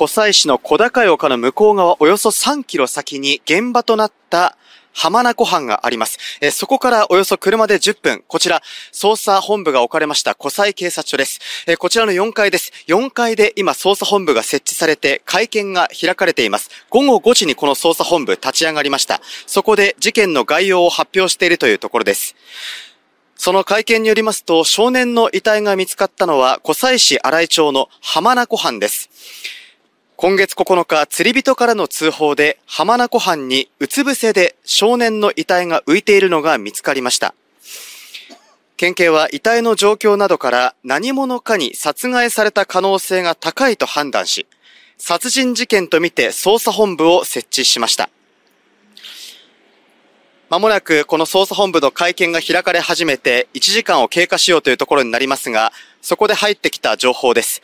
[0.00, 4.56] 湖西市の小高い丘の向こう側およそ3キロ先に現場となった
[4.94, 6.18] 浜名湖畔があります。
[6.40, 8.62] えそこからおよそ車で10分、こちら、
[8.94, 11.38] 捜査本部が置かれました湖西警察署です。
[11.66, 12.72] えこちらの4階です。
[12.86, 16.70] 4階で今捜査本部が設置されて会見が開かれています。
[16.88, 19.20] 午後5時にこの捜査本部立ち上がりました。
[19.46, 22.36] そこで事件の概要を発表しているというところです。
[23.36, 29.10] その会見によりますと、少年の遺体が見つかったのは、湖西市新井町の浜名湖畔です。
[30.22, 37.34] 今月9日、釣り人からの通報で浜名湖畔にうつ伏せで少年の遺体が浮いているのが見つかりました。
[38.76, 44.46] 県警は遺体の状況などから何者かに殺害された可能性が高いと判断し、
[44.98, 48.10] 殺人事件とみて捜査本部を設置しました。
[50.50, 55.72] まもなくこの捜査本部の会見が開かれ始めて1時間を経過しようというところになりますが、
[56.02, 57.62] そこで入ってきた情報です。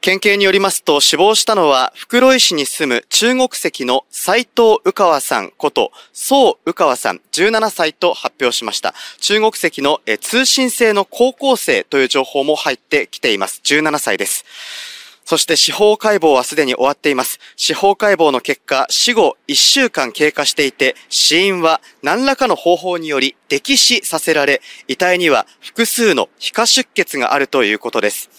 [0.00, 8.94] 県警によりますと死亡したのは袋井市に住む中国籍の斉藤宇川さんこと宋宇川さん17歳と発表しました。
[9.20, 13.60] 中国籍の通信制の高校生という情報も入ってきています。
[13.64, 14.44] 17歳です。
[15.24, 17.40] そして司法解剖はすでに終わっています。
[17.56, 28.30] 司法解剖の結果、死後1週間経過していて、死因は何らかの方法により溺死させられ、遺体には複数の皮下出血があるということです。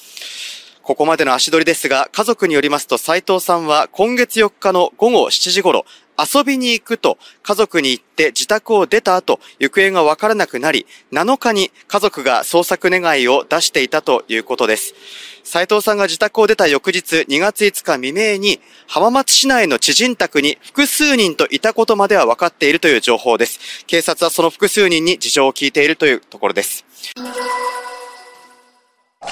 [0.90, 5.86] ここまでの足取りですが、家族によりますと斉藤さんは今月4日の午後7時頃、
[6.18, 14.96] 遊びに行くと家族に言って自宅を出た後、行方がわからなくなり、7日に家族が捜索願いを出していたということです。
[15.44, 23.86] 斉藤さんが自宅を出た翌日2月5日未明に浜松市内の知人宅に複数人といたことまでは分かっているという情報です。
[23.86, 26.84] 警察はその複数人に事情を聞いているというところです。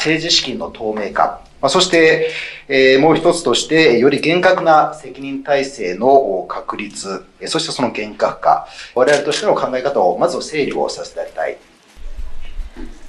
[0.08, 2.31] 政治資金の透明化、まあ、そして、
[2.68, 11.58] えー、もう一つとして、より厳格な責任体制の確立、そしてその厳格化、我々としての考え方をまず整理をさせてあげたい。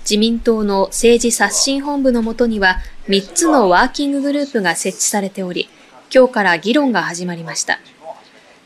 [0.00, 2.78] 自民党の政治刷新本部のもとには、
[3.09, 5.69] 3つのワーキンググループが設置されており、
[6.15, 7.81] 今日から議論が始まりました。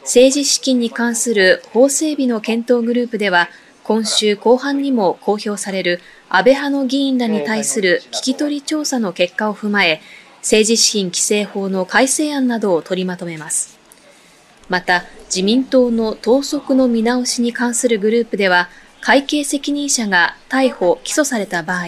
[0.03, 3.49] 政治資金に関する法整備の検討グループでは、
[3.85, 6.01] 今週後半にも公表される
[6.35, 10.01] 安倍派の議員らに対する聞き取り調査の結果を踏まえ、
[10.39, 13.79] 政治資金規正法の改正案などを取りまとめます。
[14.71, 18.71] また、自民党の党則の見直しに関するグループでは、
[19.03, 21.87] 会計責任者が逮捕・起訴された場合、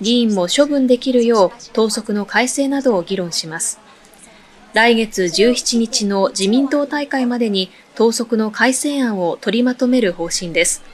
[0.00, 3.80] 議員も処分できるよう党則の改正などを議論します。
[4.74, 10.84] 来月17日の自民党大会までに党則の改正案を取りまとめる方針です。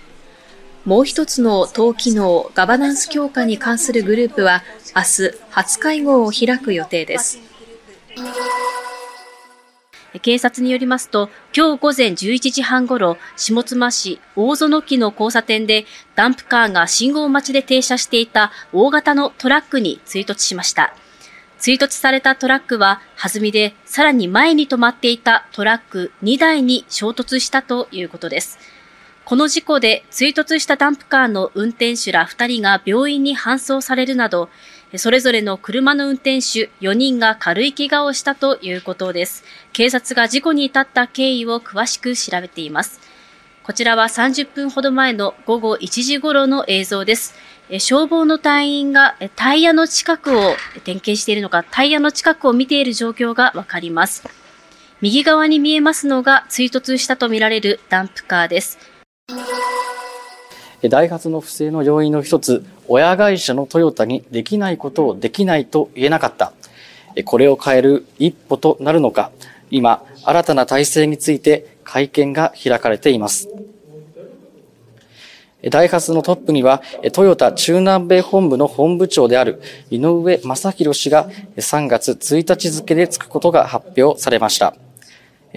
[0.88, 4.62] もう一つの党機能ガバナンス強化に関するグループは
[4.96, 7.40] 明日初会合を開く予定です。
[10.22, 15.84] 警察によりますと、今日午前11時半ごろ、下妻市大園木の交差点で、
[16.14, 20.94] ダンプカーが信号待ちで停車していた大型のトラックに追突しました。
[21.58, 28.77] 追突されたトラックは、弾みでさらに前に止まっていたトラック2台に衝突したということです。
[29.28, 34.48] この事故で追突したダンプカーの運転手ら2人が病院に搬送されるなど、
[34.96, 39.44] それぞれの車の運転手4人が軽い怪我をしたということです。
[39.74, 43.00] 警察が事故に至った経緯を詳しく調べています。
[43.64, 47.34] こちらは30分ほど前の午後1時頃の映像です。
[47.80, 54.26] 消防の隊員がタイヤの近くを点検しているのか、タイヤの近くを見ている状況がわかります。
[55.02, 58.78] 右側に見えますのが追突したとみられるダンプカーです。
[60.86, 66.52] ダイハツの不正の要因の一つ、親会社のトヨタにできないことをできないと言えなかった。
[67.24, 69.32] これを変える一歩となるのか、
[69.72, 73.48] 今、新たな体制について会見が開かれています。
[75.68, 76.80] ダイハツのトップには、
[77.12, 79.60] トヨタ中南米本部の本部長である
[79.90, 84.76] 井上正宏氏が3月1日付でつくことが発表されました。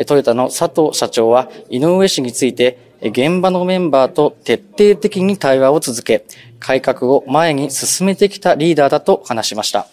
[0.08, 6.24] トヨタの佐藤社長は井上氏について現場のメンバーと徹底的に対話を続け、
[6.60, 9.88] 改革を前に進めてきたリーダーだと話しました。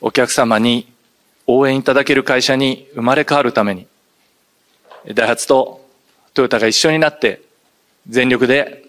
[0.00, 0.92] お客様に
[1.46, 3.86] 応援いただける会社に生まれ変わるために、
[5.14, 5.86] ダイハツと
[6.34, 7.42] トヨタが一緒になって
[8.08, 8.84] 全力で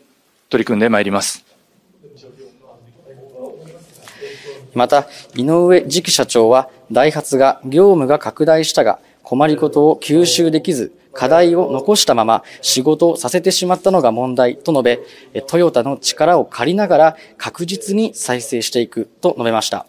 [0.50, 1.46] 取り組んでまいります。
[4.74, 15.00] また、井上次期社長は、ダイハツが業務が拡大したが、困りごとを吸収できず、課題を残したまま仕事をさせてしまったのが問題と述べ、
[15.48, 19.88] トヨタの力を借りながら確実に再生していくと述べました。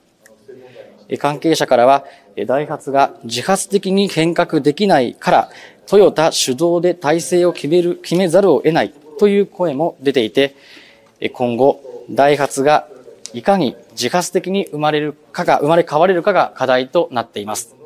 [1.19, 2.07] 関係者からは、
[2.47, 5.51] ダイハツが自発的に変革できないから、
[5.87, 10.55] トヨタ主導で体制を決める、決めざるを得ないという声も出ていて、
[11.35, 12.89] 今後、ダイハツが
[13.35, 17.78] いかに自発的に生まれるかが、生まれ変われるかが課題となっています。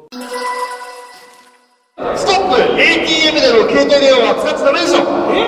[2.83, 4.99] !ATM での携帯電話は使っちゃダメでしょ。
[5.33, 5.47] え？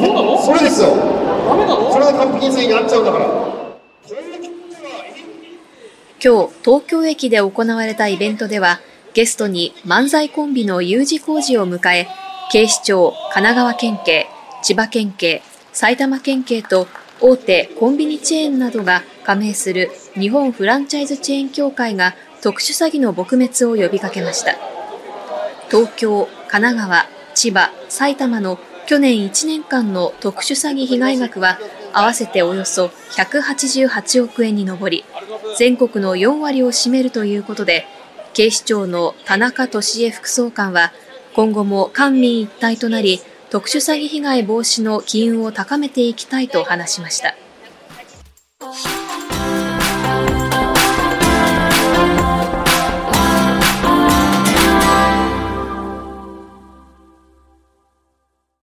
[0.00, 0.40] そうなの？
[0.40, 0.96] それですよ。
[0.96, 1.92] ダメなの？
[1.92, 3.26] それで完璧にやっちゃうんだから。
[6.22, 8.80] 今日、東京駅で行われたイベントでは、
[9.14, 12.08] ゲストに漫才コンビの U 字工事を迎え、
[12.52, 14.26] 警視庁、神奈川県警、
[14.62, 15.42] 千葉県警、
[15.72, 16.88] 埼玉県警と
[17.20, 24.56] 大手コンビニチェーンなどが加盟する日本フランチャイズチェーン協会が特殊詐欺の撲滅を呼びかけました。
[25.70, 27.06] 東京、神奈川、
[27.36, 28.58] 千葉、埼玉の
[28.88, 31.60] 去年1年間の特殊詐欺被害額は
[31.92, 35.04] 合わせておよそ188億円に上り、
[35.56, 37.86] 全国の4割を占めるということで、
[38.34, 40.92] 警視庁の田中俊恵副総監は、
[41.36, 43.20] 今後も官民一体となり、
[43.50, 47.36] 特殊詐欺被害防止の機運を高めていきたいと話しました。